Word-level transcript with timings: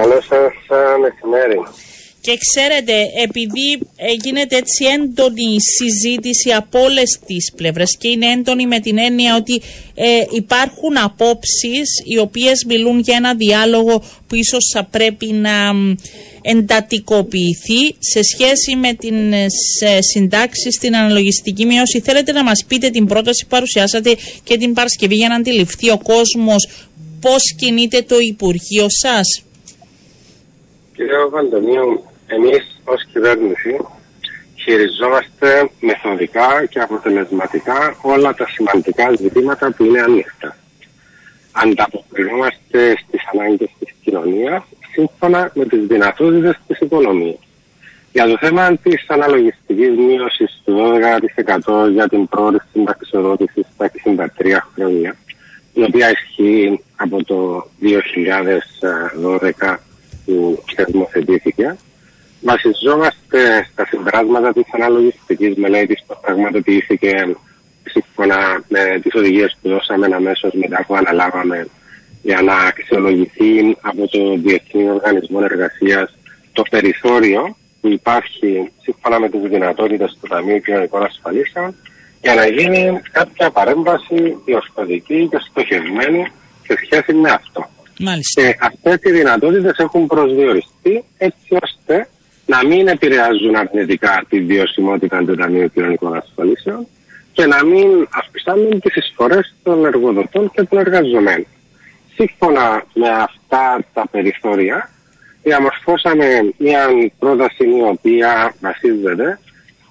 Καλό 0.00 0.20
σας 0.20 0.52
μεσημέρι. 1.00 1.60
Και 2.20 2.36
ξέρετε, 2.36 2.92
επειδή 3.22 3.68
γίνεται 4.22 4.56
έτσι 4.56 4.84
έντονη 4.84 5.56
συζήτηση 5.60 6.50
από 6.52 6.80
όλες 6.80 7.18
τις 7.26 7.52
πλευρές 7.56 7.96
και 7.98 8.08
είναι 8.08 8.26
έντονη 8.26 8.66
με 8.66 8.80
την 8.80 8.98
έννοια 8.98 9.36
ότι 9.36 9.60
ε, 9.94 10.24
υπάρχουν 10.30 10.96
απόψεις 11.04 11.88
οι 12.04 12.18
οποίες 12.18 12.64
μιλούν 12.68 12.98
για 12.98 13.16
ένα 13.16 13.34
διάλογο 13.34 14.02
που 14.26 14.34
ίσως 14.34 14.70
θα 14.72 14.84
πρέπει 14.84 15.26
να 15.26 15.72
εντατικοποιηθεί 16.42 17.82
σε 17.98 18.22
σχέση 18.22 18.76
με 18.76 18.92
την 18.94 19.14
συντάξη 20.12 20.72
στην 20.72 20.96
αναλογιστική 20.96 21.64
μείωση. 21.64 22.00
Θέλετε 22.00 22.32
να 22.32 22.44
μας 22.44 22.64
πείτε 22.68 22.90
την 22.90 23.06
πρόταση 23.06 23.42
που 23.42 23.50
παρουσιάσατε 23.50 24.16
και 24.44 24.56
την 24.56 24.72
Παρασκευή 24.72 25.14
για 25.14 25.28
να 25.28 25.34
αντιληφθεί 25.34 25.90
ο 25.90 25.98
κόσμος 25.98 26.68
πώς 27.20 27.54
κινείται 27.58 28.02
το 28.02 28.18
Υπουργείο 28.18 28.86
σας; 28.88 29.42
Κύριε 31.00 31.24
Βαντονίου, 31.30 32.04
εμείς 32.26 32.80
ως 32.84 33.06
κυβέρνηση 33.12 33.76
χειριζόμαστε 34.54 35.70
μεθοδικά 35.80 36.66
και 36.68 36.80
αποτελεσματικά 36.80 37.94
όλα 38.02 38.34
τα 38.34 38.46
σημαντικά 38.48 39.12
ζητήματα 39.16 39.72
που 39.72 39.84
είναι 39.84 40.00
ανοιχτά. 40.00 40.56
Ανταποκρινόμαστε 41.52 42.96
στις 42.96 43.20
ανάγκες 43.32 43.68
της 43.78 43.94
κοινωνίας 44.02 44.62
σύμφωνα 44.92 45.50
με 45.54 45.64
τις 45.64 45.86
δυνατότητες 45.86 46.58
της 46.66 46.78
οικονομίας. 46.78 47.38
Για 48.12 48.26
το 48.26 48.36
θέμα 48.40 48.76
της 48.76 49.04
αναλογιστικής 49.08 49.96
μείωσης 49.96 50.62
του 50.64 50.74
12% 50.74 51.88
για 51.92 52.08
την 52.08 52.28
πρόορη 52.28 52.58
συνταξιοδότηση 52.72 53.66
στα 53.74 53.90
63 53.90 54.68
χρόνια, 54.74 55.16
η 55.72 55.82
οποία 55.82 56.10
ισχύει 56.10 56.84
από 56.96 57.24
το 57.24 57.68
2012 57.80 59.78
που 60.24 60.62
θεσμοθετήθηκε, 60.74 61.76
βασιζόμαστε 62.40 63.68
στα 63.72 63.86
συμπεράσματα 63.86 64.52
της 64.52 64.64
αναλογιστικής 64.72 65.56
μελέτης 65.56 66.04
που 66.06 66.18
πραγματοποιήθηκε 66.20 67.36
σύμφωνα 67.84 68.62
με 68.68 69.00
τις 69.02 69.14
οδηγίες 69.14 69.56
που 69.62 69.68
δώσαμε 69.68 70.08
αμέσως 70.14 70.52
μετά 70.52 70.84
που 70.86 70.94
αναλάβαμε 70.94 71.68
για 72.22 72.42
να 72.42 72.54
αξιολογηθεί 72.54 73.76
από 73.80 74.08
το 74.08 74.36
Διεθνή 74.36 74.90
Οργανισμό 74.90 75.40
Εργασίας 75.42 76.14
το 76.52 76.62
περιθώριο 76.70 77.56
που 77.80 77.88
υπάρχει 77.88 78.70
σύμφωνα 78.82 79.20
με 79.20 79.28
τις 79.28 79.40
δυνατότητες 79.40 80.18
του 80.20 80.28
Ταμείου 80.28 80.60
Κοινωνικών 80.60 81.02
Ασφαλίσεων 81.02 81.74
για 82.22 82.34
να 82.34 82.46
γίνει 82.46 83.00
κάποια 83.12 83.50
παρέμβαση 83.50 84.36
διορθωτική 84.44 85.28
και 85.30 85.38
στοχευμένη 85.50 86.32
σε 86.66 86.78
σχέση 86.84 87.12
με 87.12 87.30
αυτό. 87.30 87.68
Μάλιστα. 88.02 88.42
Και 88.42 88.56
αυτές 88.60 88.98
οι 89.02 89.12
δυνατότητες 89.12 89.76
έχουν 89.76 90.06
προσδιοριστεί 90.06 91.04
έτσι 91.18 91.56
ώστε 91.62 92.08
να 92.46 92.66
μην 92.66 92.88
επηρεάζουν 92.88 93.56
αρνητικά 93.56 94.24
τη 94.28 94.40
βιωσιμότητα 94.40 95.24
του 95.24 95.34
Ταμείου 95.34 95.70
Κοινωνικών 95.74 96.16
Ασφαλίσεων 96.16 96.86
και 97.32 97.46
να 97.46 97.64
μην 97.64 98.08
αυξάνουν 98.10 98.80
τις 98.80 98.94
εισφορές 98.96 99.54
των 99.62 99.84
εργοδοτών 99.84 100.50
και 100.50 100.62
των 100.62 100.78
εργαζομένων. 100.78 101.46
Σύμφωνα 102.14 102.84
με 102.94 103.08
αυτά 103.08 103.84
τα 103.92 104.08
περιθώρια, 104.10 104.90
διαμορφώσαμε 105.42 106.26
μια 106.58 106.86
πρόταση 107.18 107.64
η 107.64 107.82
οποία 107.82 108.54
βασίζεται 108.60 109.38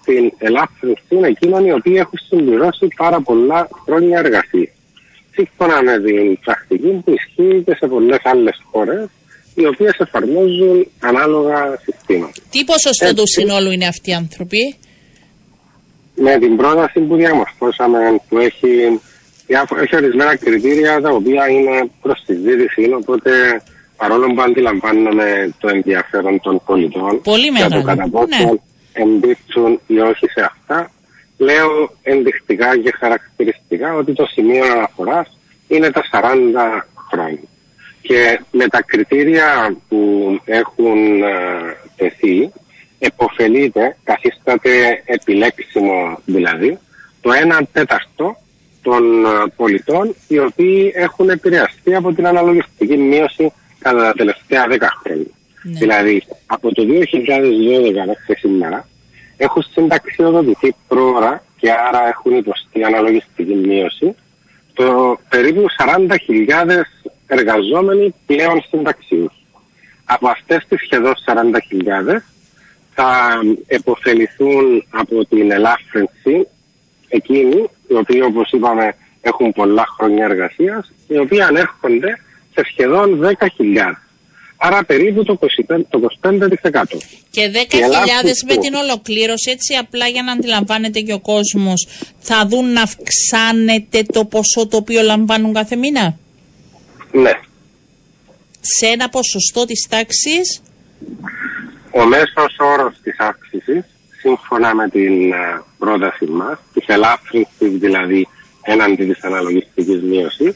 στην 0.02 0.32
ελάφρυνση 0.38 1.20
εκείνων 1.22 1.66
οι 1.66 1.72
οποίοι 1.72 1.96
έχουν 1.98 2.20
συμπληρώσει 2.28 2.88
πάρα 2.96 3.22
πολλά 3.22 3.68
χρόνια 3.86 4.20
εργασίας. 4.20 4.70
Σύμφωνα 5.40 5.84
με 5.84 6.00
την 6.00 6.40
πρακτική 6.40 6.92
που 7.04 7.14
ισχύει 7.18 7.64
και 7.66 7.76
σε 7.80 7.88
πολλές 7.88 8.20
άλλες 8.23 8.58
χώρες, 8.72 9.08
οι 9.56 9.66
οποίες 9.66 9.96
εφαρμόζουν 9.98 10.88
ανάλογα 11.00 11.80
συστήματα. 11.84 12.31
Τι 12.50 12.64
ποσοστό 12.64 13.14
του 13.14 13.28
συνόλου 13.28 13.72
είναι 13.72 13.88
αυτοί 13.88 14.09
οι 14.09 14.14
άνθρωποι, 14.14 14.76
Με 16.16 16.38
την 16.40 16.56
πρόταση 16.58 17.00
που 17.00 17.16
διαμορφώσαμε, 17.16 18.00
που 18.30 18.38
έχει, 18.38 19.00
έχει 19.84 19.96
ορισμένα 19.96 20.36
κριτήρια 20.36 21.02
τα 21.02 21.09
οποία 21.09 21.50
είναι 21.50 21.90
προς 22.02 22.24
τη 22.25 22.34
ζήτηση, 22.34 22.92
οπότε 23.00 23.31
παρόλο 23.97 24.34
που 24.34 24.42
αντιλαμβάνομαι 24.42 25.53
το 25.59 25.68
ενδιαφέρον 25.68 26.40
των 26.42 26.62
πολιτών 26.66 27.22
Πολύ 27.22 27.47
για 27.56 27.69
το 27.69 27.81
κατά 27.81 28.09
πόσο 28.09 28.28
Ναι. 28.28 28.52
εμπίπτουν 28.94 29.80
ή 29.88 30.00
όχι 30.00 30.25
σε 30.36 30.42
αυτά, 30.52 30.92
λέω 31.38 31.72
ενδεικτικά 32.03 32.78
και 32.78 32.92
χαρακτηριστικά 33.00 33.94
ότι 33.96 34.13
το 34.13 34.25
σημείο 34.25 34.66
αναφοράς 34.72 35.38
είναι 35.69 35.91
τα 35.91 36.03
40 36.12 36.84
χρόνια. 37.12 37.40
Και 38.02 38.40
με 38.52 38.68
τα 38.68 38.81
κριτήρια 38.81 39.75
που 39.90 40.30
έχουν 40.46 41.24
ε, 41.24 41.78
τεθεί, 41.96 42.52
εποφελείται, 43.00 43.97
καθίσταται 44.03 45.03
επιλέξιμο 45.06 46.19
δηλαδή, 46.25 46.78
το 47.22 47.30
1 47.59 47.62
τέταρτο 47.72 48.38
των 48.81 49.25
ε, 49.25 49.30
πολιτών 49.56 50.16
οι 50.28 50.40
οποίοι 50.40 50.91
έχουν 50.96 51.30
επηρεαστεί 51.30 51.96
από 51.96 52.13
την 52.13 52.28
αναλογιστική 52.28 52.97
μείωση 52.97 53.51
κατά 53.80 54.01
τα 54.01 54.13
τελευταία 54.13 54.66
10 54.69 54.78
χρόνια. 55.03 55.25
Ναι. 55.63 55.80
Δηλαδή, 55.80 56.24
από 56.46 56.74
το 56.74 56.84
2012 56.90 56.90
μέχρι 58.06 58.36
σήμερα 58.40 58.88
έχουν 59.38 59.63
συνταξιοδοτηθεί 59.63 60.75
πρόωρα 60.88 61.44
και 61.57 61.72
άρα 61.72 62.07
έχουν 62.07 62.38
υποστεί 62.38 62.84
αναλογιστική 62.84 63.53
μείωση 63.53 64.16
το 64.79 65.19
περίπου 65.29 65.66
40.000 65.78 66.81
εργαζόμενοι 67.28 68.16
πλέον 68.25 68.63
συνταξίους. 68.69 69.34
Από 70.06 70.28
αυτές 70.28 70.66
τις 70.69 70.81
σχεδόν 70.81 71.13
40.000 71.25 72.22
θα 72.94 73.39
επωφεληθούν 73.68 74.85
από 74.89 75.25
την 75.25 75.51
ελάφρυνση 75.51 76.47
εκείνοι 77.07 77.69
οι 77.88 77.94
οποίοι 77.94 78.22
όπως 78.25 78.51
είπαμε 78.51 78.95
έχουν 79.22 79.51
πολλά 79.51 79.85
χρόνια 79.97 80.25
εργασίας 80.25 80.91
οι 81.07 81.18
οποίοι 81.18 81.41
ανέρχονται 81.41 82.19
σε 82.53 82.66
σχεδόν 82.72 83.19
10.000. 83.22 83.94
Άρα 84.62 84.84
περίπου 84.86 85.24
το 85.24 85.40
25%. 85.42 85.81
Το 85.90 86.00
25%. 86.22 86.31
Και 87.30 87.52
10.000 87.53 87.80
ελάχιστο. 87.81 88.46
με 88.46 88.58
την 88.58 88.74
ολοκλήρωση, 88.74 89.52
έτσι 89.52 89.74
απλά 89.74 90.08
για 90.08 90.24
να 90.24 90.31
αντιλαμβάνεται 90.31 91.00
και 91.00 91.14
ο 91.14 91.20
κόσμος, 91.20 91.88
θα 92.20 92.46
δουν 92.47 92.72
να 92.72 92.81
αυξάνεται 92.81 94.03
το 94.03 94.25
ποσό 94.25 94.68
το 94.68 94.78
οποίο 94.78 95.02
λαμβάνουν 95.02 95.53
κάθε 95.53 95.75
μήνα; 95.75 96.18
Ναι. 97.12 97.31
Σε 98.62 98.86
ένα 98.86 99.09
ποσοστό 99.09 99.66
της 99.66 99.88
τάξης, 99.90 100.62
Ο 101.92 102.06
μέσος 102.06 102.56
όρος 102.59 102.96
της 103.03 103.19
αύξησης, 103.19 103.84
σύμφωνα 104.22 104.75
με 104.75 104.90
την 104.90 105.31
ε, 105.31 105.62
πρόταση 105.78 106.25
μας, 106.25 106.59
της 106.74 106.88
ελάφρυνσης 106.88 107.72
δηλαδή 107.80 108.28
έναντι 108.62 109.06
της 109.06 109.24
αναλογιστικής 109.24 110.02
μείωσης, 110.02 110.56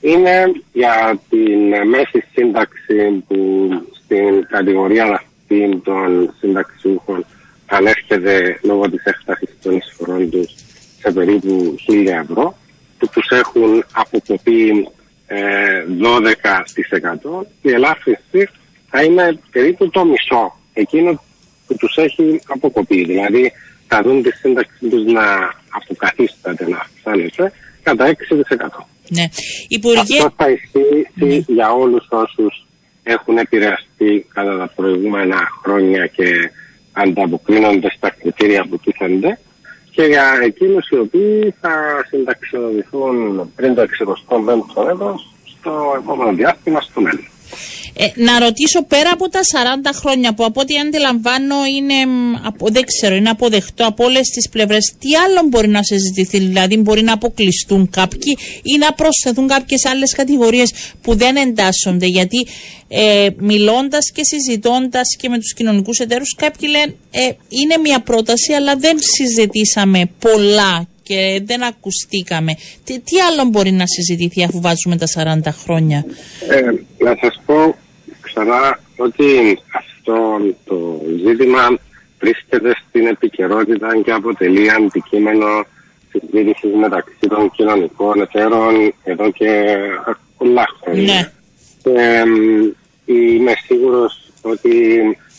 είναι 0.00 0.52
για 0.72 1.20
την 1.28 1.72
ε, 1.72 1.84
μέση 1.84 2.24
σύνταξη 2.32 3.24
που 3.28 3.68
στην 4.04 4.46
κατηγορία 4.48 5.04
αυτή 5.04 5.80
των 5.84 6.34
συνταξιούχων 6.38 7.26
ανέρχεται 7.66 8.58
λόγω 8.62 8.90
της 8.90 9.04
έκτασης 9.04 9.50
των 9.62 9.76
εισφορών 9.76 10.30
τους 10.30 10.54
σε 11.00 11.10
περίπου 11.12 11.76
1000 11.88 12.06
ευρώ, 12.06 12.58
που 12.98 13.08
τους 13.08 13.28
έχουν 13.30 13.84
αποκοπεί 13.92 14.88
ε, 15.26 15.84
12% 17.40 17.46
η 17.62 17.70
ελάφρυνση 17.70 18.48
θα 18.90 19.02
είναι 19.02 19.38
περίπου 19.50 19.90
το 19.90 20.04
μισό 20.04 20.58
εκείνο 20.72 21.22
που 21.66 21.76
τους 21.76 21.96
έχει 21.96 22.40
αποκοπεί. 22.48 23.04
Δηλαδή 23.04 23.52
θα 23.88 24.02
δουν 24.02 24.22
τη 24.22 24.30
σύνταξη 24.30 24.88
τους 24.90 25.04
να 25.04 25.54
αποκαθίσταται, 25.70 26.68
να 26.68 26.76
αυξάνεται 26.76 27.52
κατά 27.82 28.14
6%. 28.58 28.84
Ναι. 29.08 29.24
Υπουργέ, 29.68 30.16
Αυτό 30.16 30.32
θα 30.36 30.50
ισχύει 30.50 31.44
για 31.46 31.72
όλους 31.72 32.06
όσους 32.10 32.66
έχουν 33.02 33.38
επηρεαστεί 33.38 34.26
κατά 34.32 34.58
τα 34.58 34.72
προηγούμενα 34.76 35.48
χρόνια 35.62 36.06
και 36.06 36.50
ανταποκρίνονται 36.92 37.90
στα 37.96 38.10
κριτήρια 38.10 38.66
που 38.68 38.78
τίθενται 38.78 39.38
και 39.90 40.02
για 40.02 40.40
εκείνους 40.42 40.88
οι 40.88 40.98
οποίοι 40.98 41.54
θα 41.60 42.04
συνταξιοδοτηθούν 42.08 43.52
πριν 43.54 43.74
το 43.74 43.82
65ο 43.82 44.88
έτος 44.90 45.34
στο 45.44 45.94
επόμενο 46.02 46.32
διάστημα 46.32 46.80
στο 46.80 47.00
μέλλον. 47.00 47.27
Ε, 48.00 48.06
να 48.14 48.38
ρωτήσω 48.38 48.82
πέρα 48.84 49.10
από 49.12 49.28
τα 49.28 49.40
40 49.40 49.90
χρόνια 49.94 50.34
που 50.34 50.44
από 50.44 50.60
ό,τι 50.60 50.78
αντιλαμβάνω 50.78 51.54
είναι, 51.76 52.06
μ, 52.06 52.34
απο- 52.46 52.70
δεν 52.70 52.84
ξέρω, 52.84 53.14
είναι 53.14 53.28
αποδεκτό 53.30 53.86
από 53.86 54.04
όλες 54.04 54.28
τις 54.28 54.48
πλευρές, 54.48 54.94
τι 54.98 55.14
άλλο 55.14 55.48
μπορεί 55.48 55.68
να 55.68 55.82
συζητηθεί, 55.82 56.38
δηλαδή 56.38 56.76
μπορεί 56.76 57.02
να 57.02 57.12
αποκλειστούν 57.12 57.90
κάποιοι 57.90 58.36
ή 58.62 58.78
να 58.78 58.92
προσθεθούν 58.92 59.46
κάποιες 59.48 59.84
άλλες 59.84 60.14
κατηγορίες 60.14 60.72
που 61.02 61.14
δεν 61.14 61.36
εντάσσονται. 61.36 62.06
Γιατί 62.06 62.46
ε, 62.88 63.28
μιλώντας 63.36 64.10
και 64.12 64.24
συζητώντας 64.24 65.16
και 65.18 65.28
με 65.28 65.38
τους 65.38 65.54
κοινωνικούς 65.54 65.98
εταίρους, 65.98 66.34
κάποιοι 66.36 66.68
λένε 66.72 66.94
ε, 67.10 67.32
είναι 67.48 67.76
μια 67.82 68.00
πρόταση, 68.00 68.52
αλλά 68.52 68.76
δεν 68.76 68.96
συζητήσαμε 69.00 70.10
πολλά 70.18 70.88
και 71.02 71.42
δεν 71.44 71.62
ακουστήκαμε. 71.62 72.54
Τι, 72.84 73.00
τι 73.00 73.20
άλλο 73.20 73.44
μπορεί 73.44 73.70
να 73.70 73.86
συζητηθεί 73.86 74.44
αφού 74.44 74.60
βάζουμε 74.60 74.96
τα 74.96 75.06
40 75.46 75.52
χρόνια; 75.62 76.04
Ε, 76.48 76.60
να 77.04 77.16
σας 77.20 77.40
πω 77.46 77.74
ξανά 78.38 78.78
ότι 78.96 79.58
αυτό 79.72 80.38
το 80.64 81.00
ζήτημα 81.24 81.78
βρίσκεται 82.18 82.76
στην 82.88 83.06
επικαιρότητα 83.06 84.00
και 84.04 84.12
αποτελεί 84.12 84.70
αντικείμενο 84.70 85.64
συζήτησης 86.10 86.74
μεταξύ 86.74 87.28
των 87.28 87.50
κοινωνικών 87.50 88.20
εταίρων 88.20 88.94
εδώ 89.04 89.30
και 89.30 89.76
πολλά 90.38 90.66
χρόνια. 90.80 91.14
Ναι. 91.14 91.32
Και 91.82 92.24
είμαι 93.12 93.52
σίγουρος 93.66 94.30
ότι 94.42 94.72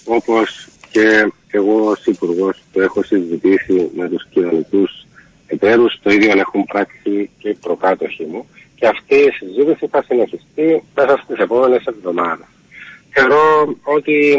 όπως 0.06 0.68
και 0.92 1.32
εγώ 1.48 1.90
ως 1.90 2.06
υπουργός 2.06 2.64
το 2.74 2.82
έχω 2.82 3.04
συζητήσει 3.04 3.90
με 3.96 4.10
τους 4.10 4.28
κοινωνικούς 4.30 5.06
εταίρους, 5.48 6.00
το 6.04 6.10
ίδιο 6.10 6.32
έχουν 6.40 6.66
πράξει 6.66 7.30
και 7.38 7.50
οι 7.50 7.54
προκάτοχοι 7.54 8.26
μου 8.26 8.46
και 8.76 8.88
αυτή 8.88 9.16
η 9.16 9.32
συζήτηση 9.32 9.88
θα 9.88 10.04
συνεχιστεί 10.04 10.84
μέσα 10.96 11.22
στις 11.24 11.38
επόμενες 11.38 11.84
εβδομάδες. 11.86 12.46
Θεωρώ 13.20 13.76
ότι 13.84 14.38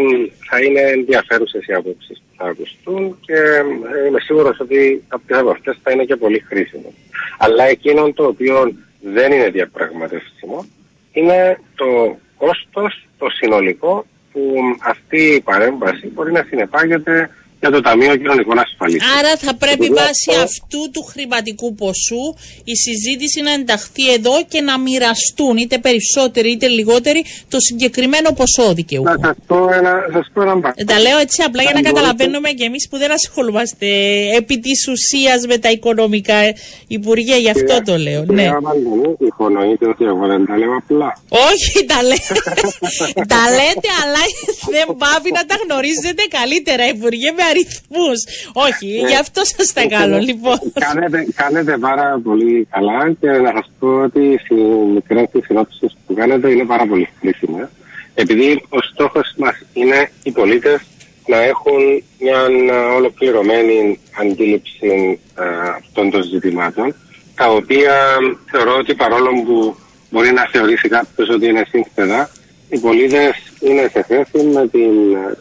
θα 0.48 0.62
είναι 0.62 0.80
ενδιαφέρουσες 0.80 1.66
οι 1.66 1.72
απόψει 1.72 2.12
που 2.12 2.34
θα 2.36 2.44
ακουστούν 2.44 3.18
και 3.20 3.34
ε, 3.34 4.06
είμαι 4.06 4.20
σίγουρος 4.20 4.60
ότι 4.60 5.04
κάποιες 5.08 5.38
από 5.38 5.50
αυτές 5.50 5.78
θα 5.82 5.90
είναι 5.90 6.04
και 6.04 6.16
πολύ 6.16 6.38
χρήσιμες. 6.48 6.92
Αλλά 7.38 7.64
εκείνο 7.64 8.12
το 8.12 8.24
οποίο 8.24 8.72
δεν 9.00 9.32
είναι 9.32 9.48
διαπραγματεύσιμο 9.48 10.66
είναι 11.12 11.60
το 11.74 12.18
κόστος, 12.36 13.06
το 13.18 13.30
συνολικό 13.30 14.06
που 14.32 14.54
αυτή 14.84 15.22
η 15.22 15.40
παρέμβαση 15.40 16.06
μπορεί 16.06 16.32
να 16.32 16.44
συνεπάγεται 16.48 17.30
για 17.60 17.70
το 17.70 17.80
Ταμείο 17.80 18.16
Κοινωνικών 18.16 18.58
Ασφαλίσεων. 18.58 19.10
Άρα 19.18 19.36
θα 19.36 19.54
πρέπει 19.54 19.86
βάσει 19.88 20.30
αυτού 20.42 20.90
του 20.92 21.02
χρηματικού 21.02 21.74
ποσού 21.74 22.24
η 22.64 22.74
συζήτηση 22.76 23.40
να 23.40 23.52
ενταχθεί 23.52 24.12
εδώ 24.12 24.34
και 24.48 24.60
να 24.60 24.78
μοιραστούν 24.78 25.56
είτε 25.56 25.78
περισσότεροι 25.78 26.50
είτε 26.50 26.66
λιγότεροι 26.66 27.24
το 27.48 27.60
συγκεκριμένο 27.60 28.32
ποσό 28.32 28.74
δικαιούχο. 28.74 29.10
Να 29.10 29.18
σας 29.26 29.36
πω 29.46 29.56
ένα, 29.72 29.92
σας 30.12 30.26
πω 30.32 30.42
ένα 30.42 30.72
ε, 30.74 30.84
Τα 30.84 30.98
λέω 31.00 31.18
έτσι 31.18 31.42
απλά 31.46 31.62
για 31.62 31.72
να 31.74 31.82
καταλαβαίνουμε 31.82 32.48
και 32.50 32.64
εμείς 32.64 32.88
που 32.90 32.96
δεν 32.98 33.12
ασχολούμαστε 33.12 33.86
επί 34.36 34.58
της 34.58 34.88
ουσίας 34.88 35.46
με 35.46 35.58
τα 35.58 35.70
οικονομικά 35.70 36.34
ε, 36.34 36.54
Υπουργεία, 36.86 37.36
γι' 37.36 37.50
αυτό 37.50 37.82
το 37.84 37.96
λέω. 37.96 38.24
Ναι. 38.26 38.50
Υπονοείτε 39.18 39.86
ότι 39.88 40.04
εγώ 40.04 40.26
δεν 40.26 40.46
τα 40.46 40.56
λέω 40.56 40.76
απλά. 40.76 41.18
Όχι, 41.28 41.84
τα, 41.86 42.02
λέ... 42.02 42.16
τα 43.32 43.42
λέτε 43.58 43.88
αλλά 44.02 44.22
δεν 44.76 44.86
πάβει 45.02 45.30
να 45.38 45.44
τα 45.48 45.56
γνωρίζετε 45.64 46.22
καλύτερα 46.38 46.88
Υπουργέ 46.88 47.30
με 47.36 47.42
αριθμούς. 47.50 48.18
Όχι, 48.52 48.88
ε, 49.04 49.08
γι' 49.08 49.20
αυτό 49.24 49.40
σας 49.44 49.72
τα 49.72 49.86
κάνω, 49.86 50.18
λοιπόν. 50.18 50.58
Κάνετε, 50.88 51.26
κάνετε 51.34 51.78
πάρα 51.78 52.20
πολύ 52.24 52.68
καλά 52.70 53.12
και 53.20 53.30
να 53.30 53.50
σας 53.56 53.70
πω 53.78 53.88
ότι 53.88 54.20
οι 54.48 54.54
μικρές 54.94 55.28
συνόψει 55.44 55.86
που 56.06 56.14
κάνετε 56.14 56.50
είναι 56.50 56.64
πάρα 56.64 56.86
πολύ 56.86 57.08
χρήσιμε. 57.20 57.70
Επειδή 58.14 58.64
ο 58.68 58.80
στόχος 58.80 59.34
μας 59.36 59.56
είναι 59.72 60.10
οι 60.22 60.30
πολίτες 60.30 60.80
να 61.26 61.36
έχουν 61.36 62.02
μια 62.18 62.38
ολοκληρωμένη 62.96 64.00
αντίληψη 64.20 65.18
αυτών 65.76 66.10
των 66.10 66.22
ζητημάτων, 66.22 66.94
τα 67.34 67.46
οποία 67.48 67.94
θεωρώ 68.50 68.76
ότι 68.76 68.94
παρόλο 68.94 69.30
που 69.46 69.76
μπορεί 70.10 70.32
να 70.32 70.48
θεωρήσει 70.52 70.88
κάποιος 70.88 71.28
ότι 71.28 71.46
είναι 71.46 71.64
σύνθετα, 71.68 72.30
οι 72.70 72.78
πολίτες 72.78 73.32
είναι 73.60 73.90
σε 73.92 74.02
θέση 74.02 74.46
με 74.46 74.68
την 74.68 74.92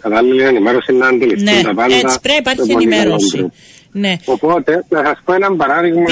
κατάλληλη 0.02 0.44
ενημέρωση 0.44 0.94
να 0.94 1.08
αντιληφθούν 1.08 1.56
ναι, 1.56 1.62
τα 1.62 1.74
πάντα. 1.74 1.96
Έτσι 1.96 2.20
πρέπει, 2.22 2.40
υπάρχει 2.40 2.72
ενημέρωση. 2.72 3.52
Ναι. 3.92 4.16
Οπότε, 4.26 4.86
να 4.90 5.04
σας 5.06 5.22
πω 5.26 5.34
ένα 5.34 5.56
παράδειγμα 5.56 6.06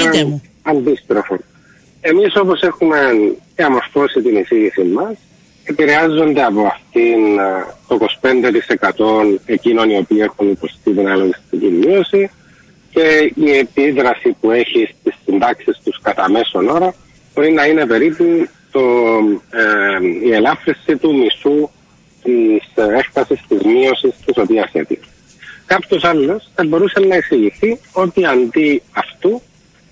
αντίστροφο. 0.62 1.36
Εμείς 2.00 2.36
όπως 2.36 2.62
έχουμε 2.62 2.98
διαμορφώσει 3.56 4.20
την 4.20 4.36
εισήγηση 4.36 4.82
μας, 4.82 5.16
επηρεάζονται 5.64 6.44
από 6.44 6.62
αυτήν 6.66 7.20
το 7.88 7.98
25% 9.34 9.38
εκείνων 9.46 9.90
οι 9.90 9.96
οποίοι 9.96 10.18
έχουν 10.20 10.50
υποστεί 10.50 10.90
την 10.90 11.08
αλογιστική 11.08 11.66
μείωση 11.66 12.30
και 12.90 13.32
η 13.34 13.50
επίδραση 13.50 14.36
που 14.40 14.50
έχει 14.50 14.94
στις 15.00 15.14
συντάξεις 15.24 15.80
τους 15.84 16.00
κατά 16.02 16.30
μέσον 16.30 16.68
ώρα 16.68 16.94
μπορεί 17.34 17.52
να 17.52 17.64
είναι 17.66 17.86
περίπου 17.86 18.48
το, 18.78 18.84
ε, 19.50 20.26
η 20.28 20.32
ελάφρυνση 20.32 20.96
του 20.96 21.14
μισού 21.16 21.70
της 22.22 22.84
έκτασης 22.98 23.40
της 23.48 23.62
μείωσης 23.62 24.14
τη 24.24 24.40
οποία 24.40 24.70
έτυχε. 24.72 25.00
Κάποιος 25.66 26.04
άλλος 26.04 26.50
θα 26.54 26.64
μπορούσε 26.66 27.00
να 27.00 27.14
εξηγηθεί 27.14 27.78
ότι 27.92 28.26
αντί 28.26 28.82
αυτού 28.92 29.42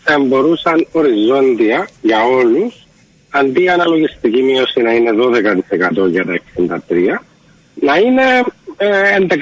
θα 0.02 0.18
μπορούσαν 0.18 0.86
οριζόντια 0.92 1.88
για 2.02 2.24
όλους, 2.24 2.86
αντί 3.30 3.62
η 3.62 3.68
αναλογιστική 3.68 4.42
μείωση 4.42 4.80
να 4.80 4.92
είναι 4.92 5.10
12% 5.12 6.08
για 6.10 6.24
τα 6.24 6.40
63, 6.88 7.24
να 7.74 7.96
είναι 7.96 8.22
ε, 8.76 9.16
11,5%. 9.28 9.36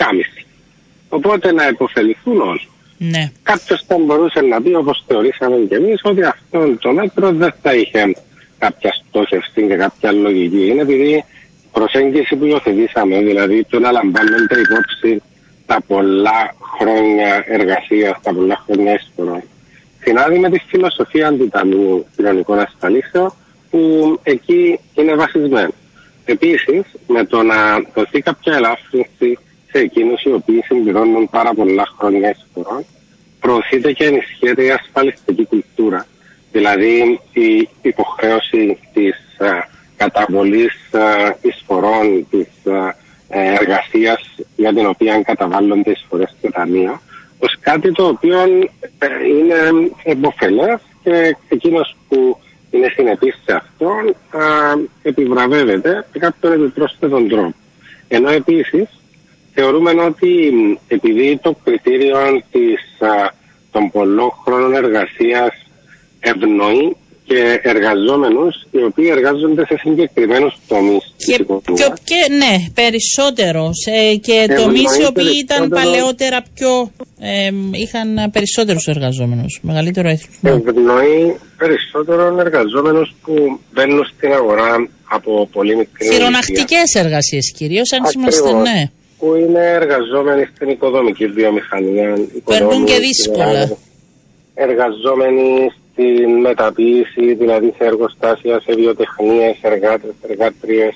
Οπότε 1.08 1.52
να 1.52 1.68
υποφεληθούν 1.68 2.40
όλοι. 2.40 2.68
Ναι. 2.98 3.32
Κάποιος 3.42 3.84
θα 3.86 3.96
μπορούσε 3.98 4.40
να 4.40 4.62
πει, 4.62 4.74
όπως 4.74 5.04
θεωρήσαμε 5.06 5.56
και 5.56 5.74
εμείς, 5.74 6.00
ότι 6.02 6.22
αυτό 6.22 6.76
το 6.80 6.92
μέτρο 6.92 7.32
δεν 7.32 7.54
θα 7.62 7.74
είχε 7.74 8.14
κάποια 8.64 8.92
στόχευση 9.00 9.66
και 9.68 9.76
κάποια 9.76 10.12
λογική. 10.12 10.66
Είναι 10.66 10.82
επειδή 10.82 11.08
η 11.14 11.24
προσέγγιση 11.72 12.36
που 12.36 12.44
υιοθετήσαμε, 12.44 13.16
δηλαδή 13.22 13.64
το 13.64 13.78
να 13.78 13.90
λαμβάνονται 13.92 14.58
υπόψη 14.66 15.22
τα 15.66 15.78
πολλά 15.86 16.54
χρόνια 16.76 17.44
εργασίας, 17.46 18.16
τα 18.22 18.34
πολλά 18.34 18.64
χρόνια 18.66 18.92
εισφορών, 18.94 19.42
συνάδει 20.04 20.38
με 20.38 20.50
τη 20.50 20.58
φιλοσοφία 20.58 21.28
αντιταμείου 21.28 22.06
κοινωνικών 22.16 22.58
ασφαλίσεων 22.58 23.32
που 23.70 23.80
εκεί 24.22 24.80
είναι 24.94 25.14
βασισμένο. 25.14 25.72
Επίσης, 26.24 26.82
με 27.06 27.24
το 27.24 27.42
να 27.42 27.56
δοθεί 27.94 28.20
κάποια 28.20 28.54
ελάφρυνση 28.54 29.38
σε 29.70 29.78
εκείνους 29.78 30.22
οι 30.22 30.32
οποίοι 30.32 30.62
συμπληρώνουν 30.64 31.28
πάρα 31.30 31.54
πολλά 31.54 31.84
χρόνια 31.98 32.30
εισφορών, 32.30 32.84
προωθείται 33.40 33.92
και 33.92 34.04
ενισχύεται 34.04 34.64
η 34.64 34.70
ασφαλιστική 34.70 35.44
κουλτούρα 35.46 36.06
δηλαδή 36.54 37.20
η 37.32 37.68
υποχρέωση 37.82 38.78
της 38.92 39.16
α, 39.38 39.46
ε, 39.46 39.68
καταβολής 39.96 40.74
α, 40.92 40.98
ε, 40.98 41.36
εισφορών 41.42 42.26
της 42.30 42.72
α, 42.72 42.88
ε, 43.28 43.54
εργασίας 43.60 44.20
για 44.56 44.72
την 44.74 44.86
οποία 44.86 45.22
καταβάλλονται 45.22 45.90
εισφορές 45.90 46.34
στο 46.38 46.50
Ταμείο 46.50 47.00
ως 47.38 47.56
κάτι 47.60 47.92
το 47.92 48.06
οποίο 48.06 48.38
είναι 49.38 49.90
εμποφελές 50.02 50.80
και 51.02 51.36
εκείνος 51.48 51.96
που 52.08 52.38
είναι 52.70 52.88
συνεπής 52.94 53.40
σε 53.44 53.52
αυτό 53.54 53.90
επιβραβεύεται 55.02 56.06
με 56.12 56.18
κάποιον 56.18 56.52
επιπρόσθετον 56.52 57.28
τρόπο. 57.28 57.54
Ενώ 58.08 58.30
επίσης 58.30 58.88
θεωρούμε 59.54 59.90
ότι 59.90 60.52
επειδή 60.88 61.38
το 61.42 61.56
κριτήριο 61.64 62.18
της, 62.50 62.80
των 63.70 63.90
πολλών 63.90 64.30
χρόνων 64.44 64.74
εργασίας 64.74 65.64
ευνοεί 66.30 66.96
και 67.26 67.60
εργαζόμενους 67.62 68.54
οι 68.70 68.82
οποίοι 68.82 69.08
εργάζονται 69.10 69.64
σε 69.66 69.76
συγκεκριμένους 69.78 70.54
τομείς. 70.68 71.14
Και, 71.16 71.36
και, 71.78 71.92
και, 72.04 72.32
ναι, 72.42 72.54
περισσότερος. 72.74 73.76
και 74.20 74.54
τομείς 74.56 74.96
οι 74.98 75.04
οποίοι 75.04 75.36
ήταν 75.44 75.68
παλαιότερα 75.68 76.42
πιο. 76.54 76.90
Ε, 77.20 77.50
είχαν 77.72 78.30
περισσότερους 78.32 78.86
εργαζόμενους, 78.86 79.58
μεγαλύτερο 79.62 80.08
αριθμό. 80.08 80.62
Ευνοεί 80.66 81.36
περισσότερο 81.56 82.36
εργαζόμενους 82.40 83.14
που 83.22 83.60
μπαίνουν 83.72 84.04
στην 84.04 84.32
αγορά 84.32 84.88
από 85.04 85.48
πολύ 85.52 85.76
μικρή. 85.76 86.12
Χειρονακτικές 86.12 86.94
εργασίες 86.94 87.52
κυρίως, 87.56 87.92
αν 87.92 88.02
είμαστε, 88.14 88.52
ναι. 88.52 88.90
Που 89.18 89.34
είναι 89.34 89.60
εργαζόμενοι 89.80 90.48
στην 90.54 90.68
οικοδομική 90.68 91.26
βιομηχανία. 91.26 92.18
Περνούν 92.44 92.84
και 92.84 92.98
δύσκολα. 92.98 93.76
Εργαζόμενοι 94.54 95.72
στην 95.94 96.40
μεταποίηση, 96.40 97.34
δηλαδή 97.34 97.74
σε 97.78 97.84
εργοστάσια, 97.84 98.60
σε 98.60 98.74
βιοτεχνίε, 98.74 99.54
εργάτες, 99.62 100.14
εργάτριε, 100.28 100.90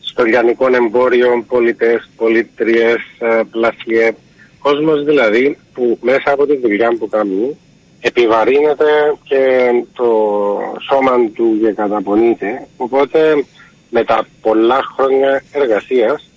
στο 0.00 0.24
λιανικό 0.24 0.66
εμπόριο, 0.74 1.44
πολιτές, 1.48 2.10
πολίτριες, 2.16 2.96
ε, 3.18 3.40
πλασιέ. 3.50 4.14
Κόσμος 4.58 5.04
δηλαδή 5.04 5.58
που 5.74 5.98
μέσα 6.00 6.30
από 6.32 6.46
τη 6.46 6.56
δουλειά 6.56 6.96
που 6.98 7.08
κάνει 7.08 7.56
επιβαρύνεται 8.00 9.14
και 9.24 9.70
το 9.92 10.08
σώμα 10.88 11.30
του 11.34 11.58
και 11.62 11.72
καταπονείται. 11.72 12.66
Οπότε 12.76 13.44
με 13.90 14.04
τα 14.04 14.26
πολλά 14.40 14.80
χρόνια 14.96 15.42
εργασίας, 15.52 16.30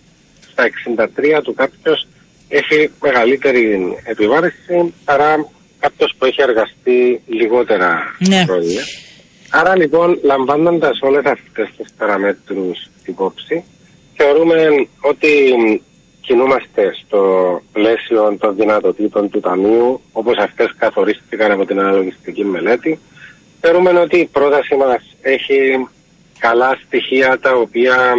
στα 0.52 0.64
63 0.64 1.42
του 1.44 1.54
κάποιος 1.54 2.08
έχει 2.48 2.92
μεγαλύτερη 3.02 3.96
επιβάρηση 4.04 4.94
παρά 5.06 5.48
κάποιος 5.80 6.14
που 6.18 6.26
έχει 6.26 6.42
εργαστεί 6.42 7.22
λιγότερα 7.28 8.16
ναι. 8.28 8.44
χρόνια. 8.44 8.82
Άρα 9.50 9.78
λοιπόν 9.78 10.20
λαμβάνοντας 10.24 11.00
όλες 11.02 11.26
αυτές 11.26 11.70
τις 11.78 11.94
παραμέτρους 11.98 12.90
υπόψη, 13.06 13.64
θεωρούμε 14.16 14.88
ότι 15.02 15.28
κινούμαστε 16.22 16.96
στο 17.06 17.22
πλαίσιο 17.72 18.38
των 18.40 18.56
δυνατοτήτων 18.56 19.30
του 19.30 19.40
Ταμείου, 19.40 20.02
όπως 20.12 20.38
αυτές 20.38 20.74
καθορίστηκαν 20.78 21.52
από 21.52 21.66
την 21.66 21.80
αναλογιστική 21.80 22.46
μελέτη. 22.46 23.00
Θεωρούμε 23.62 23.90
ότι 23.90 24.18
η 24.18 24.26
πρόταση 24.26 24.76
μας 24.76 25.16
έχει 25.22 25.88
καλά 26.40 26.80
στοιχεία 26.86 27.40
τα 27.40 27.54
οποία 27.54 28.14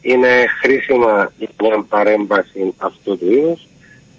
είναι 0.00 0.28
χρήσιμα 0.60 1.32
για 1.38 1.48
μια 1.60 1.84
παρέμβαση 1.88 2.74
αυτού 2.76 3.18
του 3.18 3.32
είδους. 3.32 3.66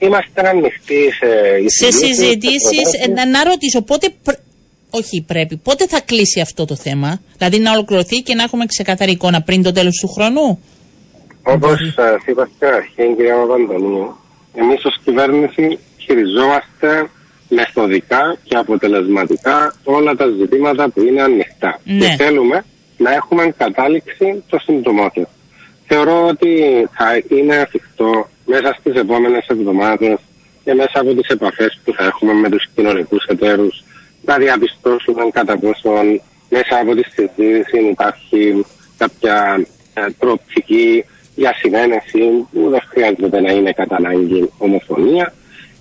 Είμαστε 0.05 0.47
ανοιχτοί 0.47 1.11
σε, 1.19 1.29
σε 1.65 1.91
συζητήσεις. 1.91 2.87
Να, 3.15 3.25
να 3.27 3.43
ρωτήσω, 3.43 3.81
πότε. 3.81 4.07
Όχι, 4.89 5.23
πρέπει. 5.27 5.57
Πότε 5.57 5.87
θα 5.87 6.01
κλείσει 6.01 6.39
αυτό 6.39 6.65
το 6.65 6.75
θέμα, 6.75 7.21
δηλαδή 7.37 7.59
να 7.59 7.71
ολοκληρωθεί 7.71 8.21
και 8.21 8.35
να 8.35 8.43
έχουμε 8.43 8.65
ξεκαθαρή 8.65 9.11
εικόνα 9.11 9.41
πριν 9.41 9.63
το 9.63 9.71
τέλος 9.71 9.99
του 10.01 10.07
χρόνου; 10.07 10.63
Όπως 11.43 11.77
σας 11.95 12.25
είπα 12.25 12.49
στην 12.55 12.67
αρχή, 12.67 13.15
κυρία 13.15 13.35
Παπαντονίου, 13.35 14.15
εμείς 14.53 14.85
ως 14.85 14.99
κυβέρνηση 15.03 15.79
χειριζόμαστε 15.97 17.09
μεθοδικά 17.49 18.37
και 18.43 18.55
αποτελεσματικά 18.55 19.73
όλα 19.83 20.15
τα 20.15 20.25
ζητήματα 20.39 20.89
που 20.89 21.01
είναι 21.01 21.21
ανοιχτά. 21.21 21.79
Ναι. 21.83 21.97
Και 21.97 22.23
θέλουμε 22.23 22.65
να 22.97 23.13
έχουμε 23.13 23.53
κατάληξη 23.57 24.43
το 24.49 24.59
συντομότερο. 24.59 25.27
Θεωρώ 25.87 26.27
ότι 26.27 26.49
θα 26.97 27.35
είναι 27.37 27.55
εφικτό 27.55 28.27
μέσα 28.45 28.75
στις 28.79 28.93
επόμενες 28.95 29.45
εβδομάδες 29.47 30.17
και 30.63 30.73
μέσα 30.73 30.99
από 30.99 31.13
τις 31.13 31.27
επαφές 31.27 31.79
που 31.83 31.93
θα 31.93 32.03
έχουμε 32.05 32.33
με 32.33 32.49
τους 32.49 32.67
κοινωνικούς 32.75 33.25
εταίρους 33.25 33.83
να 34.25 34.37
διαπιστώσουμε 34.37 35.29
κατά 35.31 35.57
πόσον 35.57 36.21
μέσα 36.49 36.79
από 36.81 36.95
τη 36.95 37.03
συζήτηση 37.03 37.77
υπάρχει 37.91 38.65
κάποια 38.97 39.65
ε, 39.93 40.05
προοπτική 40.19 41.05
για 41.35 41.53
συνένεση 41.57 42.47
που 42.51 42.69
δεν 42.69 42.81
χρειάζεται 42.89 43.41
να 43.41 43.51
είναι 43.51 43.71
κατά 43.71 43.95
ανάγκη 43.95 44.49
ομοφωνία. 44.57 45.33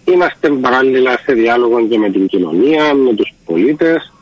Είμαστε 0.05 0.49
παράλληλα 0.49 1.19
σε 1.25 1.33
διάλογο 1.33 1.89
και 1.89 1.99
με 1.99 2.11
την 2.11 2.27
κοινωνία, 2.27 2.95
με 2.95 3.15
τους 3.15 3.35
πολίτες. 3.45 4.13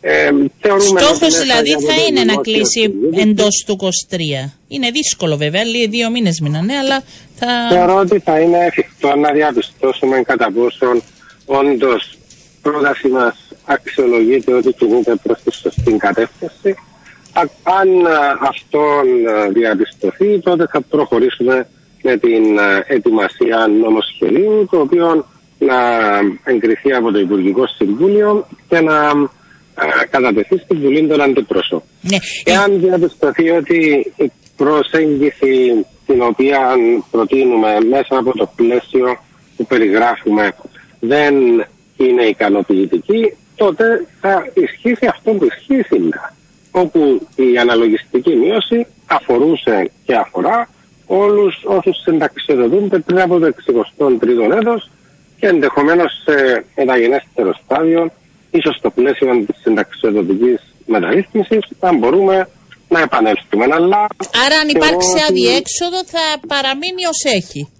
Ε, 0.00 0.30
Στόχος 0.78 1.38
δηλαδή 1.40 1.70
θα 1.70 1.94
είναι 2.08 2.24
να 2.24 2.36
κλείσει 2.36 2.94
εντός 3.14 3.64
του 3.66 3.76
23. 3.80 4.50
Είναι 4.68 4.90
δύσκολο 4.90 5.36
βέβαια, 5.36 5.64
λίγοι 5.64 5.86
δύο 5.86 6.10
μήνες 6.10 6.40
μείνανε, 6.40 6.76
αλλά 6.76 7.02
θα... 7.38 7.68
Θεωρώ 7.70 7.96
ότι 7.96 8.18
θα 8.18 8.40
είναι 8.40 8.64
εφικτό 8.64 9.16
να 9.16 9.32
διαπιστώσουμε 9.32 10.22
κατά 10.22 10.52
πόσον 10.52 11.02
όντως 11.46 12.18
πρόταση 12.62 13.08
μας 13.08 13.48
αξιολογείται 13.64 14.52
ότι 14.52 14.72
κινείται 14.72 15.14
προς 15.22 15.42
τη 15.42 15.52
σωστή 15.52 15.92
κατεύθυνση. 15.92 16.74
Αν 17.62 17.88
αυτό 18.40 18.80
διαπιστωθεί, 19.52 20.40
τότε 20.40 20.66
θα 20.70 20.80
προχωρήσουμε 20.80 21.68
με 22.02 22.16
την 22.16 22.58
ετοιμασία 22.86 23.66
νομοσχεδίου, 23.66 24.68
το 24.70 24.80
οποίο 24.80 25.26
να 25.58 25.76
εγκριθεί 26.44 26.92
από 26.92 27.12
το 27.12 27.18
Υπουργικό 27.18 27.66
Συμβούλιο 27.66 28.46
και 28.68 28.80
να 28.80 29.12
κατατεθεί 30.10 30.58
στην 30.58 30.78
Βουλή 30.80 31.06
των 31.06 31.20
Αντιπρόσωπων. 31.20 31.82
Ναι. 32.00 32.16
Εάν 32.44 32.80
διαπιστωθεί 32.80 33.50
ότι 33.50 34.12
η 34.16 34.30
προσέγγιση 34.56 35.86
την 36.06 36.22
οποία 36.22 36.60
προτείνουμε 37.10 37.78
μέσα 37.90 38.18
από 38.18 38.32
το 38.36 38.50
πλαίσιο 38.56 39.16
που 39.56 39.66
περιγράφουμε 39.66 40.52
δεν 41.00 41.34
είναι 41.96 42.22
ικανοποιητική, 42.22 43.32
τότε 43.56 44.06
θα 44.20 44.46
ισχύσει 44.54 45.06
αυτό 45.06 45.30
που 45.32 45.44
ισχύει 45.44 45.82
σήμερα. 45.82 46.34
Όπου 46.70 47.28
η 47.36 47.58
αναλογιστική 47.58 48.34
μείωση 48.34 48.86
αφορούσε 49.06 49.90
και 50.04 50.14
αφορά 50.14 50.68
όλους 51.06 51.62
όσους 51.64 52.02
συνταξιοδοτούνται 52.02 52.98
πριν 52.98 53.20
από 53.20 53.38
το 53.38 53.46
63ο 53.98 54.56
έτος 54.60 54.90
και 55.38 55.46
ενδεχομένως 55.46 56.12
σε 56.24 56.64
μεταγενέστερο 56.76 57.54
στάδιο, 57.64 58.10
ίσως 58.50 58.76
στο 58.76 58.90
πλαίσιο 58.90 59.44
της 59.46 59.56
συνταξιοδοτικής 59.62 60.60
μεταρρύθμισης, 60.86 61.66
θα 61.80 61.92
μπορούμε 61.92 62.48
να 62.88 63.00
επανέλθουμε. 63.00 63.64
Αλλά 63.64 64.06
Άρα 64.44 64.56
αν 64.62 64.68
υπάρξει 64.68 65.18
αδιέξοδο 65.28 66.04
θα 66.04 66.24
παραμείνει 66.48 67.04
ως 67.12 67.32
έχει. 67.36 67.72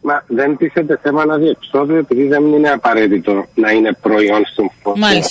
Μα 0.00 0.24
δεν 0.26 0.56
τίθεται 0.56 0.98
θέμα 1.02 1.24
να 1.24 1.36
διεξόδου 1.36 1.94
επειδή 1.94 2.26
δεν 2.26 2.44
είναι 2.44 2.70
απαραίτητο 2.70 3.46
να 3.54 3.70
είναι 3.70 3.92
προϊόν 4.00 4.42
συμφωνία 4.54 5.24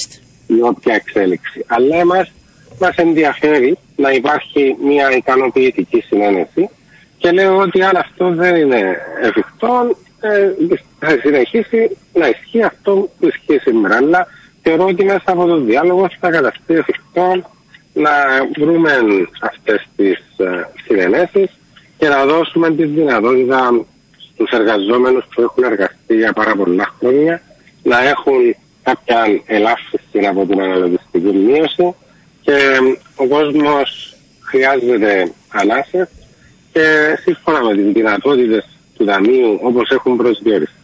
ή 0.47 0.61
όποια 0.61 0.93
εξέλιξη. 0.95 1.65
Αλλά 1.67 1.97
εμάς 1.97 2.31
μας 2.79 2.95
ενδιαφέρει 2.95 3.77
να 3.95 4.11
υπάρχει 4.11 4.75
μια 4.83 5.15
ικανοποιητική 5.15 5.99
συνένεση 5.99 6.69
και 7.17 7.31
λέω 7.31 7.57
ότι 7.57 7.83
αν 7.83 7.95
αυτό 7.95 8.33
δεν 8.33 8.55
είναι 8.55 8.97
εφικτό 9.21 9.97
ε, 10.19 10.51
θα 10.99 11.17
συνεχίσει 11.21 11.97
να 12.13 12.27
ισχύει 12.27 12.63
αυτό 12.63 13.09
που 13.19 13.27
ισχύει 13.27 13.59
σήμερα. 13.59 13.95
Αλλά 13.95 14.27
θεωρώ 14.63 14.85
ότι 14.85 15.03
μέσα 15.03 15.23
από 15.25 15.45
το 15.45 15.59
διάλογο 15.59 16.09
θα 16.19 16.29
καταστεί 16.29 16.73
εφικτό 16.73 17.43
να 17.93 18.11
βρούμε 18.57 18.91
αυτές 19.41 19.87
τις 19.95 20.17
ε, 20.37 20.69
συνενέσεις 20.85 21.49
και 21.97 22.07
να 22.07 22.25
δώσουμε 22.25 22.71
τη 22.71 22.85
δυνατότητα 22.85 23.85
στους 24.33 24.51
εργαζόμενους 24.51 25.25
που 25.35 25.41
έχουν 25.41 25.63
εργαστεί 25.63 26.15
για 26.15 26.33
πάρα 26.33 26.55
πολλά 26.55 26.93
χρόνια 26.99 27.41
να 27.83 28.03
έχουν 28.03 28.55
κάποια 28.83 29.41
ελάφρυνση 29.45 30.27
από 30.29 30.45
την 30.45 30.61
αναλογιστική 30.61 31.33
μείωση 31.37 31.95
και 32.41 32.57
ο 33.15 33.27
κόσμος 33.27 34.15
χρειάζεται 34.41 35.31
ανάσες 35.49 36.07
και 36.71 37.17
σύμφωνα 37.21 37.63
με 37.63 37.73
τις 37.75 37.91
δυνατότητες 37.91 38.65
του 38.97 39.05
Ταμείου 39.05 39.59
όπως 39.61 39.89
έχουν 39.89 40.17
προσδιοριστεί 40.17 40.82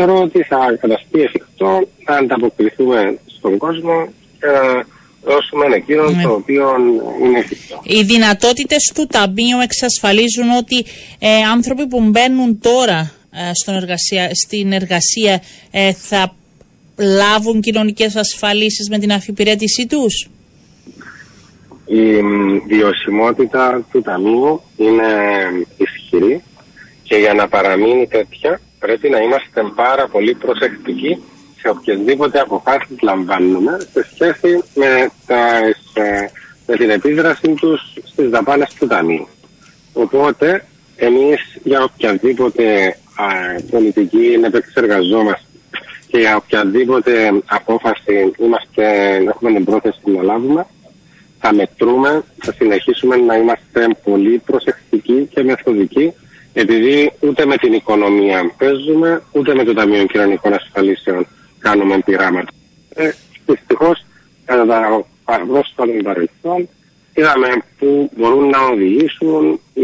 θεωρώ 0.00 0.22
ότι 0.22 0.42
θα 0.42 0.76
καταστεί 0.80 1.20
εφικτό 1.20 1.88
να 2.06 2.16
ανταποκριθούμε 2.16 3.18
στον 3.26 3.58
κόσμο 3.58 4.08
και 4.38 4.46
να 4.46 4.84
δώσουμε 5.32 5.76
εκείνο 5.76 6.10
ναι. 6.10 6.22
το 6.22 6.32
οποίο 6.32 6.76
είναι 7.22 7.38
εφικτό. 7.38 7.80
Οι 7.82 8.02
δυνατότητες 8.02 8.92
του 8.94 9.06
Ταμείου 9.06 9.58
εξασφαλίζουν 9.62 10.50
ότι 10.58 10.84
ε, 11.18 11.42
άνθρωποι 11.52 11.86
που 11.86 12.00
μπαίνουν 12.00 12.60
τώρα 12.60 13.12
ε, 13.30 13.50
στον 13.52 13.74
εργασία, 13.74 14.30
στην 14.34 14.72
εργασία 14.72 15.42
ε, 15.70 15.92
θα 15.92 16.34
λάβουν 16.98 17.60
κοινωνικές 17.60 18.16
ασφαλίσεις 18.16 18.88
με 18.88 18.98
την 18.98 19.12
αφιπηρέτησή 19.12 19.86
τους; 19.86 20.28
Η 21.86 22.22
βιωσιμότητα 22.66 23.86
του 23.92 24.02
Ταμείου 24.02 24.62
είναι 24.76 25.06
ισχυρή 25.76 26.42
και 27.02 27.16
για 27.16 27.34
να 27.34 27.48
παραμείνει 27.48 28.06
τέτοια 28.06 28.60
πρέπει 28.78 29.08
να 29.08 29.18
είμαστε 29.18 29.62
πάρα 29.74 30.06
πολύ 30.08 30.34
προσεκτικοί 30.34 31.22
σε 31.60 31.68
οποιασδήποτε 31.68 32.40
αποφάσεις 32.40 33.00
λαμβάνουμε 33.00 33.76
σε 33.92 34.08
σχέση 34.12 34.62
με, 34.74 35.10
τα, 35.26 35.56
ε, 36.02 36.30
με 36.66 36.76
την 36.76 36.90
επίδραση 36.90 37.48
τους 37.48 37.80
στις 38.04 38.28
δαπάνες 38.28 38.74
του 38.74 38.86
Ταμείου. 38.86 39.28
Οπότε 39.92 40.64
εμείς 40.96 41.40
για 41.62 41.82
οποιαδήποτε 41.82 42.96
α, 43.14 43.24
πολιτική 43.70 44.40
επεξεργαζόμαστε 44.44 45.42
και 46.08 46.18
για 46.18 46.36
οποιαδήποτε 46.36 47.42
απόφαση 47.46 48.32
είμαστε, 48.38 49.14
έχουμε 49.16 49.52
την 49.52 49.64
πρόθεση 49.64 49.98
να 50.04 50.22
λάβουμε, 50.22 50.66
θα 51.40 51.54
μετρούμε, 51.54 52.22
θα 52.36 52.52
συνεχίσουμε 52.52 53.16
να 53.16 53.36
είμαστε 53.36 53.86
πολύ 54.04 54.38
προσεκτικοί 54.38 55.28
και 55.30 55.42
μεθοδικοί 55.42 56.12
επειδή 56.62 57.12
ούτε 57.20 57.46
με 57.46 57.56
την 57.56 57.72
οικονομία 57.72 58.54
παίζουμε, 58.58 59.22
ούτε 59.32 59.54
με 59.54 59.64
το 59.64 59.74
Ταμείο 59.74 60.06
Κοινωνικών 60.06 60.52
Ασφαλίσεων 60.52 61.26
κάνουμε 61.58 61.98
πειράματα. 62.04 62.52
Ε, 62.94 63.10
Δυστυχώς, 63.46 64.04
κατά 64.44 64.66
τα 64.66 65.04
πρόσφατα 65.46 65.92
παρελθόν, 66.02 66.68
είδαμε 67.14 67.48
που 67.78 68.10
μπορούν 68.16 68.48
να 68.48 68.60
οδηγήσουν 68.72 69.60
οι 69.74 69.82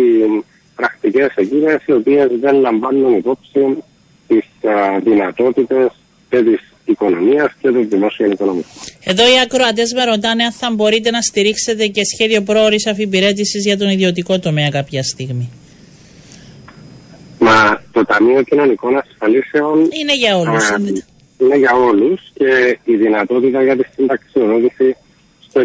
πρακτικές 0.76 1.32
εκείνες 1.34 1.82
οι 1.86 1.92
οποίες 1.92 2.28
δεν 2.40 2.60
λαμβάνουν 2.60 3.16
υπόψη 3.16 3.82
τις 4.26 4.44
δυνατότητες 5.04 5.88
και 6.30 6.42
της 6.42 6.60
οικονομίας 6.84 7.52
και 7.60 7.68
του 7.68 7.86
δημόσιου 7.88 8.30
οικονομικού. 8.30 8.68
Εδώ 9.04 9.22
οι 9.22 9.40
ακροατές 9.44 9.92
με 9.92 10.04
ρωτάνε 10.04 10.44
αν 10.44 10.52
θα 10.52 10.70
μπορείτε 10.74 11.10
να 11.10 11.20
στηρίξετε 11.20 11.86
και 11.86 12.00
σχέδιο 12.04 12.42
πρόορη 12.42 12.76
αφιπηρέτησης 12.90 13.64
για 13.64 13.78
τον 13.78 13.88
ιδιωτικό 13.88 14.38
τομέα 14.38 14.68
κάποια 14.68 15.02
στιγμή. 15.02 15.50
Μα 17.44 17.82
το 17.92 18.04
Ταμείο 18.04 18.42
Κοινωνικών 18.42 18.96
Ασφαλίσεων. 18.96 19.78
Είναι 20.00 20.14
για 20.14 20.36
όλους 20.36 20.64
είναι 21.38 21.56
για 21.56 21.74
όλους 21.74 22.20
και 22.34 22.78
η 22.84 22.96
δυνατότητα 22.96 23.62
για 23.62 23.76
τη 23.76 23.84
συνταξιοδότηση 23.94 24.96
στο 25.40 25.62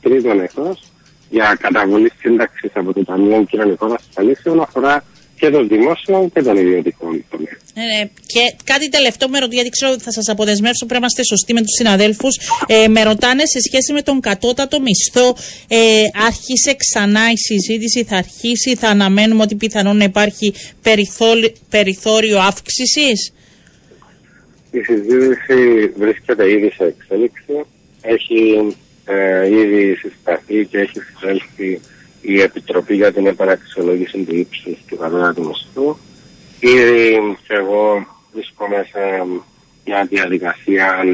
63ο 0.00 0.40
έτος 0.42 0.82
για 1.30 1.56
καταβολή 1.60 2.12
σύνταξης 2.18 2.70
από 2.74 2.92
το 2.92 3.04
Ταμείο 3.04 3.44
Κοινωνικών 3.50 3.92
Ασφαλίσεων 3.92 4.60
αφορά 4.60 5.04
και 5.36 5.50
των 5.50 5.68
δημόσιων 5.68 6.32
και 6.32 6.42
των 6.42 6.56
ιδιωτικών 6.56 7.24
τομέα. 7.30 7.56
Ε, 7.74 8.04
και 8.26 8.54
κάτι 8.64 8.88
τελευταίο 8.88 9.28
με 9.28 9.38
ρωτήσει, 9.38 9.54
γιατί 9.56 9.70
ξέρω 9.70 9.92
ότι 9.92 10.02
θα 10.02 10.12
σας 10.12 10.28
αποδεσμεύσω, 10.28 10.86
πρέπει 10.86 11.00
να 11.00 11.06
είστε 11.06 11.24
σωστοί 11.24 11.52
με 11.52 11.60
τους 11.60 11.74
συναδέλφους. 11.78 12.38
Ε, 12.66 12.88
με 12.88 13.02
ρωτάνε 13.02 13.46
σε 13.46 13.60
σχέση 13.60 13.92
με 13.92 14.02
τον 14.02 14.20
κατώτατο 14.20 14.80
μισθό. 14.80 15.36
Ε, 15.68 16.02
άρχισε 16.26 16.74
ξανά 16.76 17.30
η 17.30 17.36
συζήτηση, 17.36 18.04
θα 18.04 18.16
αρχίσει, 18.16 18.74
θα 18.76 18.88
αναμένουμε 18.88 19.42
ότι 19.42 19.54
πιθανόν 19.54 19.96
να 19.96 20.04
υπάρχει 20.04 20.54
περιθώριο, 20.82 21.52
περιθώριο 21.70 22.38
αύξησης; 22.38 23.32
Η 24.70 24.80
συζήτηση 24.82 25.88
βρίσκεται 25.96 26.50
ήδη 26.50 26.70
σε 26.70 26.84
εξέλιξη. 26.84 27.64
Έχει 28.00 28.74
ε, 29.04 29.48
ήδη 29.48 29.94
συσταθεί 29.94 30.66
και 30.66 30.78
έχει 30.78 31.00
συστέλθει 31.00 31.80
η 32.26 32.40
Επιτροπή 32.40 32.94
για 32.94 33.12
την 33.12 33.26
Επαναξιολόγηση 33.26 34.18
του 34.18 34.36
ύψους 34.36 34.78
του 34.88 34.96
κατώτατου 34.96 35.46
μισθού. 35.46 35.96
Ήδη 36.60 37.36
και 37.46 37.54
εγώ 37.54 38.06
βρίσκομαι 38.32 38.86
σε 38.90 39.26
μια 39.84 40.06
διαδικασία 40.10 41.04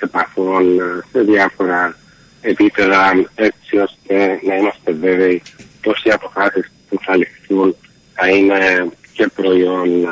επαφών 0.00 0.80
σε 1.12 1.20
διάφορα 1.20 1.96
επίπεδα 2.40 3.24
έτσι 3.34 3.76
ώστε 3.76 4.40
να 4.42 4.54
είμαστε 4.56 4.92
βέβαιοι 4.92 5.42
πως 5.82 6.02
οι 6.04 6.10
αποφάσεις 6.10 6.72
που 6.88 6.98
θα 7.04 7.16
ληφθούν 7.16 7.76
θα 8.14 8.28
είναι 8.28 8.88
και 9.12 9.28
προϊόν 9.34 10.06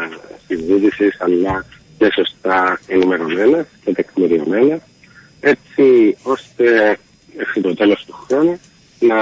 συζήτησης 0.47 1.21
αλλά 1.21 1.65
και 1.99 2.11
σωστά 2.15 2.81
ενημερωμένα 2.87 3.67
και 3.85 3.93
τεκμηριωμένα 3.93 4.79
έτσι 5.41 6.17
ώστε 6.23 6.99
μέχρι 7.37 7.61
το 7.61 7.75
τέλος 7.75 8.05
του 8.05 8.13
χρόνου 8.13 8.61
να 8.99 9.17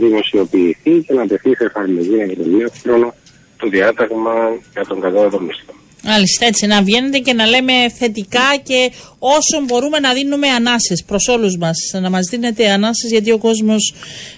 δημοσιοποιηθεί 0.00 1.04
και 1.06 1.14
να 1.14 1.26
τεθεί 1.26 1.54
σε 1.56 1.64
εφαρμογή 1.64 2.24
για 2.24 2.36
τον 2.36 2.56
νέο 2.56 2.68
χρόνο 2.82 3.14
το 3.56 3.68
διάταγμα 3.68 4.34
για 4.72 4.84
τον 4.86 5.00
κατώτατο 5.00 5.40
μισθό. 5.40 5.74
Μάλιστα 6.06 6.46
έτσι 6.46 6.66
να 6.66 6.82
βγαίνετε 6.82 7.18
και 7.18 7.32
να 7.32 7.46
λέμε 7.46 7.72
θετικά 7.98 8.48
και 8.62 8.90
όσο 9.18 9.64
μπορούμε 9.64 9.98
να 9.98 10.12
δίνουμε 10.12 10.48
ανάσες 10.48 11.04
προς 11.06 11.28
όλους 11.28 11.56
μας. 11.56 11.76
Να 12.00 12.10
μας 12.10 12.26
δίνετε 12.30 12.70
ανάσες 12.70 13.10
γιατί 13.10 13.30
ο 13.32 13.38
κόσμος 13.38 13.94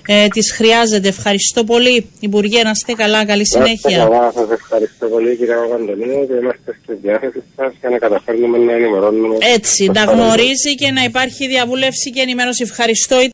ε, 0.07 0.29
τις 0.29 0.53
χρειάζεται. 0.53 1.09
Ευχαριστώ 1.09 1.65
πολύ 1.65 2.11
Υπουργέ, 2.21 2.63
να 2.63 2.71
είστε 2.71 2.93
καλά, 2.93 3.25
καλή 3.25 3.47
συνέχεια. 3.47 3.99
Καλά, 3.99 4.33
σας 4.35 4.51
ευχαριστώ 4.51 5.07
πολύ 5.07 5.37
κύριε 5.37 5.55
Παπαντονίου 5.55 6.27
και 6.27 6.35
είμαστε 6.43 6.79
στη 6.83 6.95
διάθεση 7.03 7.43
σας 7.57 7.73
για 7.81 7.91
να 7.91 7.99
καταφέρνουμε 7.99 8.59
να 8.59 8.73
ενημερώνουμε. 8.73 9.37
Έτσι, 9.55 9.91
να 9.95 10.05
γνωρίζει 10.05 10.75
και 10.75 10.91
να 10.91 11.03
υπάρχει 11.05 11.47
διαβούλευση 11.47 12.11
και 12.11 12.21
ενημέρωση. 12.21 12.63
Ευχαριστώ. 12.63 13.17